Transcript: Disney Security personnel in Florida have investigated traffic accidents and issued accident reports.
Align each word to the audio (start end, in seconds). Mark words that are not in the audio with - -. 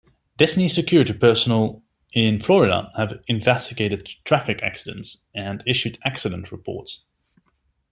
Disney 0.35 0.67
Security 0.67 1.13
personnel 1.13 1.83
in 2.11 2.41
Florida 2.41 2.91
have 2.97 3.21
investigated 3.27 4.09
traffic 4.25 4.59
accidents 4.63 5.23
and 5.35 5.61
issued 5.67 5.99
accident 6.03 6.51
reports. 6.51 7.05